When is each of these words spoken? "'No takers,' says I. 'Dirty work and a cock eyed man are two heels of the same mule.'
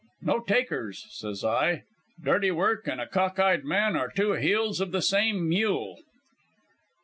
"'No 0.19 0.39
takers,' 0.39 1.05
says 1.11 1.45
I. 1.45 1.83
'Dirty 2.19 2.49
work 2.49 2.87
and 2.87 2.99
a 2.99 3.05
cock 3.05 3.37
eyed 3.37 3.63
man 3.63 3.95
are 3.95 4.09
two 4.09 4.31
heels 4.31 4.81
of 4.81 4.91
the 4.91 4.99
same 5.03 5.47
mule.' 5.47 5.99